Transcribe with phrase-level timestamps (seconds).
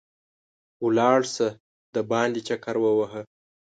[0.97, 1.47] لاړ شه،
[2.09, 3.21] بېرون چکر ووهه.